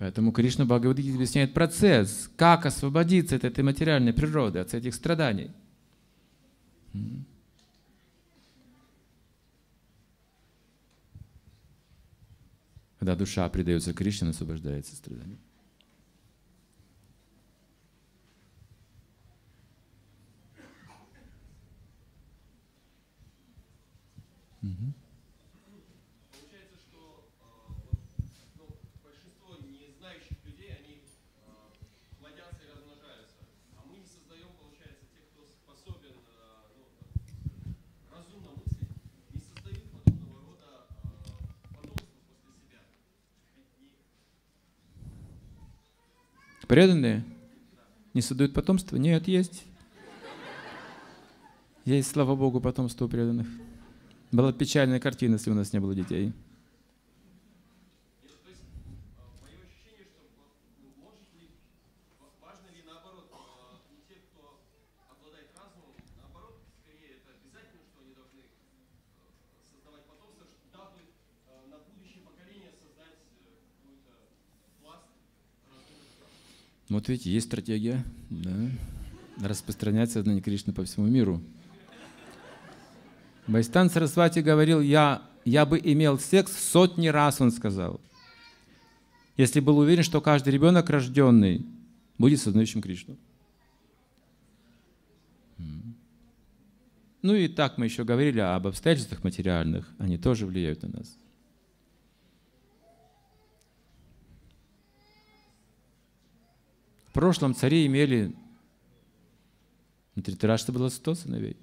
[0.00, 5.50] Поэтому Кришна Бхагавадгите объясняет процесс, как освободиться от этой материальной природы, от этих страданий.
[12.98, 15.38] Когда душа предается Кришне, освобождается от страданий.
[46.70, 47.24] Преданные
[48.14, 48.94] не создают потомство?
[48.94, 49.64] Нет, есть.
[51.84, 53.48] Есть, слава Богу, потомство у преданных.
[54.30, 56.32] Была печальная картина, если у нас не было детей.
[76.90, 78.50] Вот видите, есть стратегия, да,
[79.40, 81.40] распространять сознание Кришны по всему миру.
[83.46, 88.00] Байстан Сарасвати говорил, я, я бы имел секс сотни раз, он сказал,
[89.36, 91.64] если был уверен, что каждый ребенок рожденный
[92.18, 93.16] будет сознающим Кришну.
[97.22, 101.19] Ну и так мы еще говорили об обстоятельствах материальных, они тоже влияют на нас.
[107.10, 108.32] В прошлом цари имели,
[110.14, 111.56] на Тритарашта было 100 сыновей.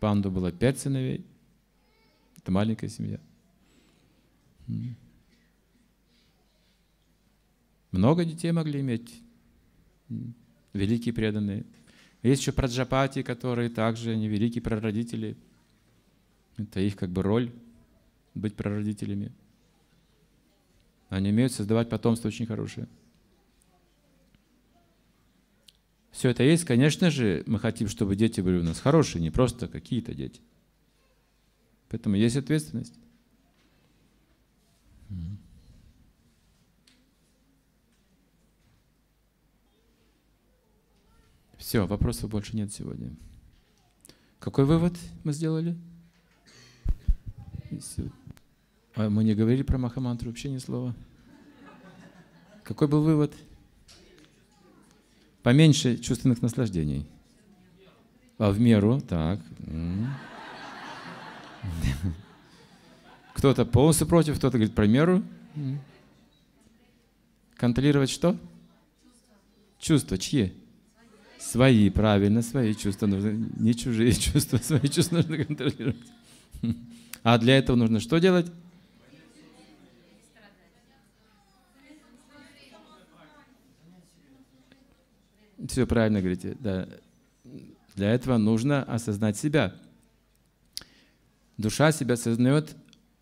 [0.00, 1.26] Панду было 5 сыновей.
[2.38, 3.20] Это маленькая семья.
[7.90, 9.20] Много детей могли иметь.
[10.72, 11.66] Великие преданные.
[12.22, 15.36] Есть еще праджапати, которые также они великие прародители.
[16.56, 17.52] Это их как бы роль
[18.34, 19.32] быть прародителями.
[21.10, 22.88] Они умеют создавать потомство очень хорошее.
[26.14, 29.66] Все это есть, конечно же, мы хотим, чтобы дети были у нас хорошие, не просто
[29.66, 30.40] какие-то дети.
[31.88, 32.94] Поэтому есть ответственность.
[41.58, 43.10] Все, вопросов больше нет сегодня.
[44.38, 45.76] Какой вывод мы сделали?
[48.94, 50.94] А мы не говорили про Махамантру вообще ни слова.
[52.62, 53.34] Какой был вывод?
[55.44, 57.06] Поменьше чувственных наслаждений.
[58.38, 59.40] А в меру, так.
[63.34, 65.22] Кто-то полностью против, кто-то говорит про меру.
[67.56, 68.38] Контролировать что?
[69.78, 70.16] Чувства.
[70.16, 70.54] Чьи?
[71.38, 73.32] Свои, правильно, свои чувства нужно.
[73.58, 75.96] Не чужие чувства, свои чувства нужно контролировать.
[77.22, 78.50] А для этого нужно что делать?
[85.66, 86.56] Все правильно говорите.
[86.60, 86.88] Да.
[87.94, 89.74] Для этого нужно осознать себя.
[91.56, 92.74] Душа себя осознает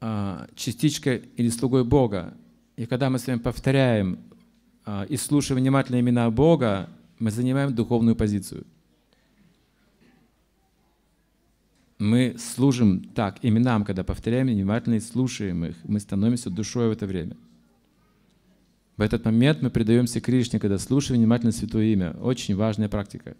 [0.00, 2.34] а, частичкой или слугой Бога.
[2.76, 4.18] И когда мы с вами повторяем
[4.84, 8.66] а, и слушаем внимательно имена Бога, мы занимаем духовную позицию.
[11.98, 17.06] Мы служим так именам, когда повторяем внимательно и слушаем их, мы становимся душой в это
[17.06, 17.36] время.
[18.96, 22.12] В этот момент мы предаемся Кришне, когда слушаем внимательно Святое Имя.
[22.20, 23.36] Очень важная практика.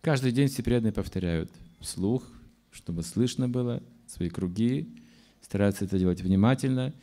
[0.00, 1.50] Каждый день все преданные повторяют
[1.80, 2.26] вслух,
[2.70, 4.88] чтобы слышно было, свои круги,
[5.42, 6.94] стараются это делать внимательно.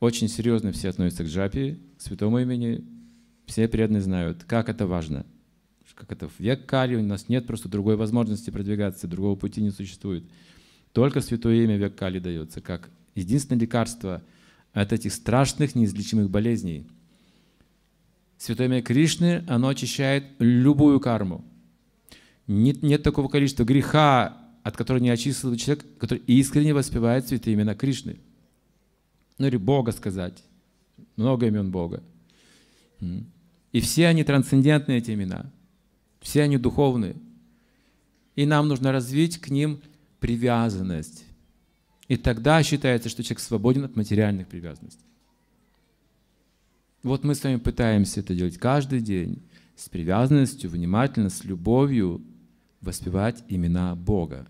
[0.00, 2.84] Очень серьезно все относятся к джапе, к святому имени.
[3.46, 5.24] Все преданные знают, как это важно.
[5.94, 9.70] Как это в век Кали, у нас нет просто другой возможности продвигаться, другого пути не
[9.70, 10.24] существует.
[10.92, 14.20] Только святое имя век Кали дается, как единственное лекарство–
[14.72, 16.86] от этих страшных неизлечимых болезней.
[18.38, 21.44] Святое имя Кришны, оно очищает любую карму.
[22.46, 27.74] Нет, нет такого количества греха, от которого не очистился человек, который искренне воспевает святые имена
[27.74, 28.18] Кришны.
[29.38, 30.42] Ну или Бога сказать.
[31.16, 32.02] Много имен Бога.
[33.72, 35.50] И все они трансцендентные, эти имена.
[36.20, 37.16] Все они духовные.
[38.36, 39.80] И нам нужно развить к ним
[40.18, 41.24] привязанность.
[42.10, 45.06] И тогда считается, что человек свободен от материальных привязанностей.
[47.04, 49.40] Вот мы с вами пытаемся это делать каждый день,
[49.76, 52.20] с привязанностью, внимательно, с любовью
[52.80, 54.48] воспевать имена Бога.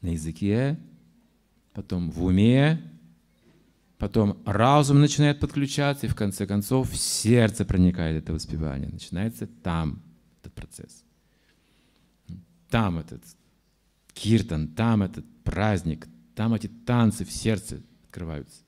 [0.00, 0.78] На языке,
[1.74, 2.80] потом в уме,
[3.98, 8.88] потом разум начинает подключаться, и в конце концов в сердце проникает это воспевание.
[8.88, 10.02] Начинается там
[10.40, 11.04] этот процесс.
[12.70, 13.22] Там этот
[14.14, 18.62] киртан, там этот праздник, там эти танцы в сердце открываются.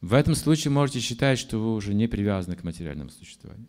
[0.00, 3.66] В этом случае можете считать, что вы уже не привязаны к материальному существованию.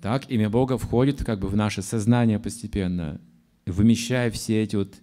[0.00, 3.20] Так, имя Бога входит как бы в наше сознание постепенно,
[3.66, 4.94] вымещая все эти вот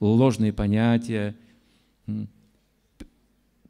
[0.00, 1.36] ложные понятия,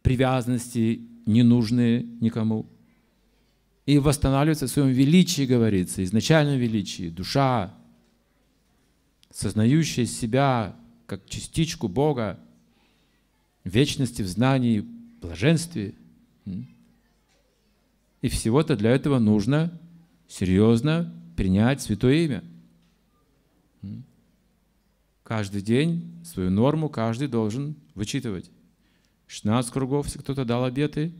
[0.02, 2.66] привязанности ненужные никому.
[3.86, 7.08] И восстанавливается в своем величии, говорится, изначальном величии.
[7.08, 7.74] Душа,
[9.32, 10.76] сознающая себя
[11.06, 12.38] как частичку Бога,
[13.64, 14.80] вечности в знании,
[15.20, 15.94] блаженстве.
[18.20, 19.78] И всего-то для этого нужно
[20.28, 22.44] серьезно принять Святое Имя.
[25.22, 28.50] Каждый день свою норму каждый должен вычитывать.
[29.26, 31.12] 16 кругов, если кто-то дал обеты,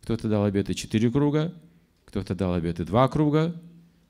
[0.00, 1.54] кто-то дал обеты 4 круга,
[2.06, 3.54] кто-то дал обеты 2 круга,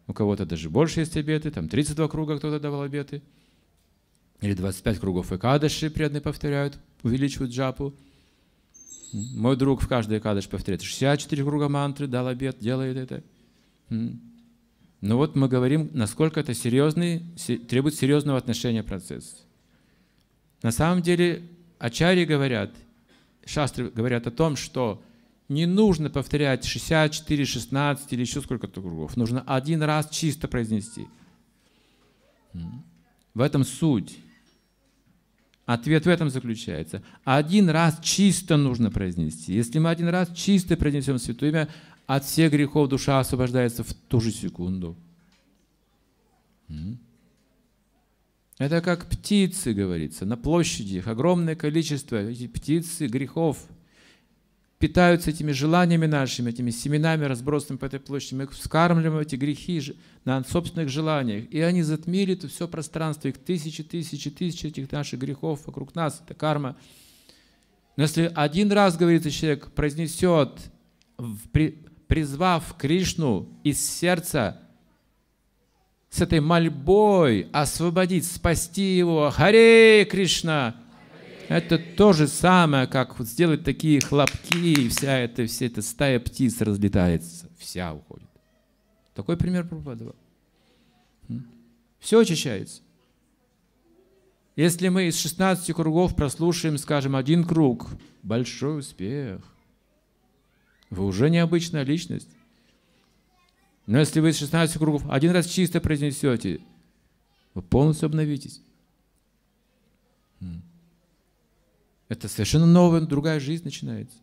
[0.07, 3.23] у кого-то даже больше есть обеты, там 32 круга кто-то давал обеты,
[4.41, 7.95] или 25 кругов Экадыши преданные повторяют, увеличивают джапу.
[9.13, 13.23] Мой друг в каждой Экадыш повторяет 64 круга мантры, дал обед, делает это.
[13.89, 17.23] Но вот мы говорим, насколько это серьезный,
[17.69, 19.45] требует серьезного отношения процесс.
[20.63, 21.43] На самом деле,
[21.79, 22.71] ачари говорят,
[23.45, 25.03] шастры говорят о том, что
[25.53, 29.17] не нужно повторять 64, 16 или еще сколько-то кругов.
[29.17, 31.07] Нужно один раз чисто произнести.
[33.35, 34.19] В этом суть.
[35.65, 37.03] Ответ в этом заключается.
[37.25, 39.55] Один раз чисто нужно произнести.
[39.55, 41.69] Если мы один раз чисто произнесем Святое Имя,
[42.07, 44.97] от всех грехов душа освобождается в ту же секунду.
[48.59, 52.23] Это как птицы, говорится, на площади их огромное количество,
[52.53, 53.67] птицы грехов
[54.83, 58.35] питаются этими желаниями нашими, этими семенами, разбросанными по этой площади.
[58.35, 59.95] Мы вскармливаем эти грехи
[60.25, 61.49] на собственных желаниях.
[61.53, 66.21] И они затмили это все пространство, их тысячи, тысячи, тысячи этих наших грехов вокруг нас.
[66.25, 66.75] Это карма.
[67.97, 70.51] Но если один раз, говорится, человек произнесет,
[72.09, 74.63] призвав Кришну из сердца,
[76.11, 80.75] с этой мольбой освободить, спасти его, Харе Кришна,
[81.49, 86.21] это то же самое, как вот сделать такие хлопки, и вся эта, вся эта стая
[86.21, 88.29] птиц разлетается, вся уходит.
[89.15, 90.15] Такой пример Прабхупада
[91.99, 92.83] Все очищается.
[94.57, 97.89] Если мы из 16 кругов прослушаем, скажем, один круг,
[98.23, 99.41] большой успех.
[100.91, 102.29] Вы уже необычная личность.
[103.87, 106.61] Но если вы из 16 кругов один раз чисто произнесете,
[107.55, 108.61] вы полностью обновитесь.
[112.13, 114.19] Это совершенно новая, другая жизнь начинается.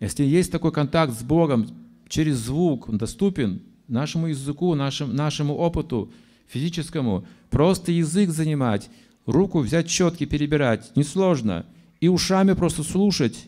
[0.00, 1.68] Если есть такой контакт с Богом
[2.08, 6.10] через звук, он доступен нашему языку, нашему, нашему опыту
[6.46, 8.88] физическому, просто язык занимать,
[9.26, 11.66] руку взять четки, перебирать, несложно.
[12.00, 13.44] И ушами просто слушать,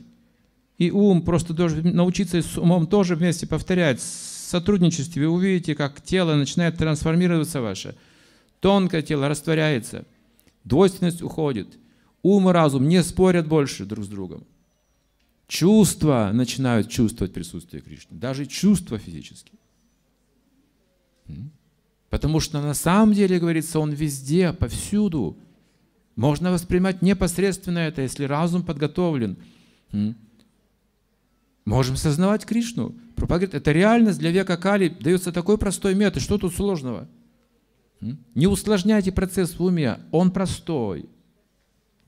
[0.76, 4.00] и ум просто должен научиться с умом тоже вместе повторять.
[4.00, 7.96] В сотрудничестве вы увидите, как тело начинает трансформироваться ваше.
[8.60, 10.04] Тонкое тело растворяется,
[10.64, 11.68] двойственность уходит–
[12.22, 14.46] Ум и разум не спорят больше друг с другом.
[15.46, 19.58] Чувства начинают чувствовать присутствие Кришны, даже чувства физические.
[22.08, 25.38] Потому что на самом деле, говорится, он везде, повсюду.
[26.16, 29.36] Можно воспринимать непосредственно это, если разум подготовлен.
[31.64, 32.94] Можем сознавать Кришну.
[33.16, 36.22] Говорит, это реальность для века Кали дается такой простой метод.
[36.22, 37.08] Что тут сложного?
[38.00, 41.08] Не усложняйте процесс в уме, он простой.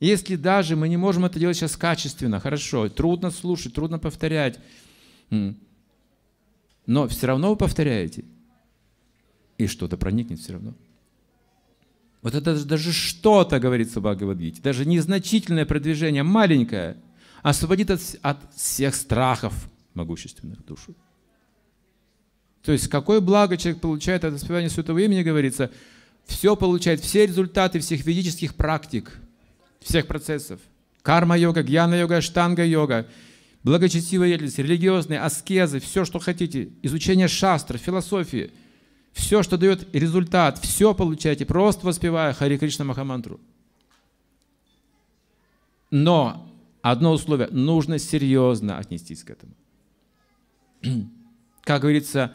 [0.02, 4.58] Если даже мы не можем это делать сейчас качественно, хорошо, трудно слушать, трудно повторять,
[5.30, 8.24] но все равно вы повторяете,
[9.58, 10.74] и что-то проникнет все равно.
[12.20, 16.96] Вот это даже что-то, говорится в Бхагавадгите, даже незначительное продвижение, маленькое,
[17.44, 20.96] освободит от, от всех страхов могущественных душу.
[22.64, 25.70] То есть, какое благо человек получает от воспевания Святого имени, говорится,
[26.24, 29.16] все получает, все результаты всех ведических практик–
[29.84, 30.60] всех процессов.
[31.02, 33.08] Карма-йога, гьяна-йога, штанга-йога,
[33.64, 38.52] благочестивая деятельность, религиозные, аскезы, все, что хотите, изучение шастр, философии,
[39.12, 43.40] все, что дает результат, все получаете, просто воспевая Хари Кришна Махамантру.
[45.90, 49.54] Но одно условие, нужно серьезно отнестись к этому.
[51.62, 52.32] Как говорится,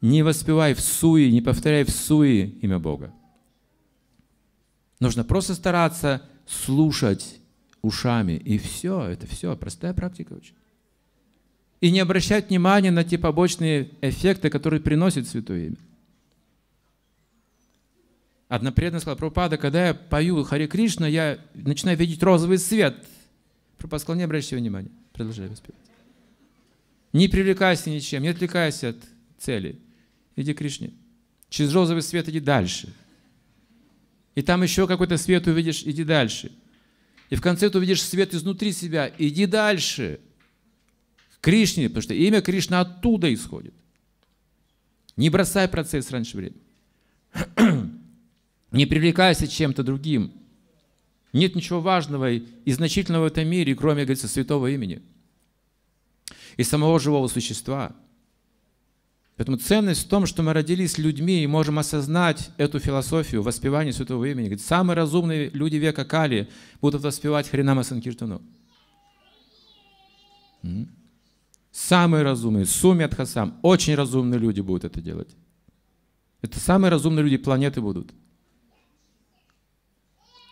[0.00, 3.12] не воспевай в суе, не повторяй в суе имя Бога.
[4.98, 7.40] Нужно просто стараться слушать
[7.82, 8.32] ушами.
[8.32, 10.54] И все, это все, простая практика очень.
[11.80, 15.76] И не обращать внимания на те побочные эффекты, которые приносит Святое Имя.
[18.48, 22.96] Одна преданная сказала, Прабхупада, когда я пою Хари Кришна, я начинаю видеть розовый свет.
[23.78, 25.80] Прабхупада сказал, не обращай внимания, продолжай воспевать.
[27.12, 28.96] Не привлекайся ничем, не отвлекайся от
[29.38, 29.78] цели.
[30.36, 30.90] Иди к Кришне.
[31.48, 32.92] Через розовый свет иди дальше.
[34.34, 36.52] И там еще какой-то свет увидишь, иди дальше.
[37.30, 40.20] И в конце ты увидишь свет изнутри себя, иди дальше.
[41.40, 43.74] К Кришне, потому что имя Кришна оттуда исходит.
[45.16, 46.62] Не бросай процесс раньше времени.
[48.72, 50.32] Не привлекайся чем-то другим.
[51.32, 55.02] Нет ничего важного и значительного в этом мире, кроме, говорится, святого имени
[56.56, 57.94] и самого живого существа.
[59.40, 64.26] Поэтому ценность в том, что мы родились людьми и можем осознать эту философию воспевания святого
[64.26, 64.48] имени.
[64.48, 66.50] Говорит, самые разумные люди века Кали
[66.82, 68.42] будут воспевать Хринама Санкиртану.
[71.72, 75.34] Самые разумные, Суми Адхасам, очень разумные люди будут это делать.
[76.42, 78.12] Это самые разумные люди планеты будут.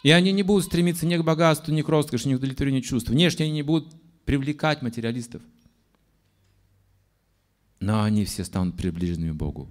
[0.02, 3.10] И они не будут стремиться ни к богатству, ни к роскоши, ни к удовлетворению чувств.
[3.10, 3.92] Внешне они не будут
[4.24, 5.42] привлекать материалистов.
[7.80, 9.70] Но они все станут приближенными Богу,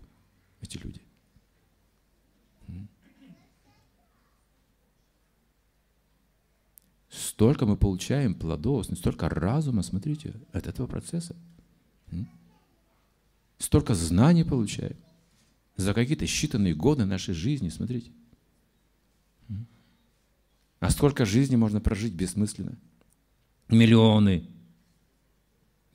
[0.62, 1.02] эти люди.
[7.10, 11.36] Столько мы получаем плодов, столько разума, смотрите, от этого процесса.
[13.58, 14.96] Столько знаний получаем
[15.76, 18.12] за какие-то считанные годы нашей жизни, смотрите.
[20.80, 22.78] А сколько жизни можно прожить бессмысленно?
[23.68, 24.48] Миллионы.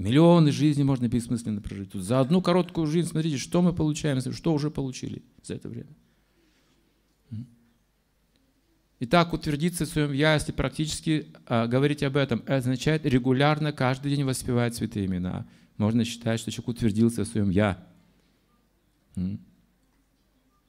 [0.02, 1.94] Миллионы жизней можно бессмысленно прожить.
[1.94, 5.94] За одну короткую жизнь, смотрите, что мы получаем, что уже получили за это время.
[8.98, 14.14] Итак, утвердиться в своем «я», если практически а, говорить об этом, это означает регулярно каждый
[14.14, 15.46] день воспевать святые имена.
[15.76, 17.86] Можно считать, что человек утвердился в своем «я».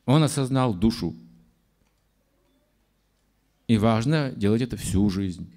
[0.05, 1.15] Он осознал душу.
[3.67, 5.51] И важно делать это всю жизнь.